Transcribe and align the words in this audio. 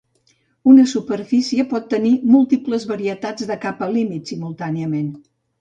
Una 0.71 0.85
superfície 0.93 1.65
pot 1.75 1.85
tenir 1.91 2.15
múltiples 2.37 2.89
varietats 2.95 3.49
de 3.53 3.61
capa 3.67 3.91
límit 3.99 4.33
simultàniament. 4.35 5.17